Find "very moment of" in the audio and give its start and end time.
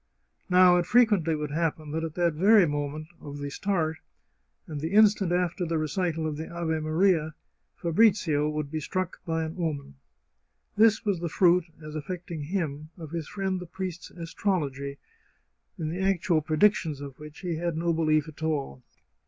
2.31-3.37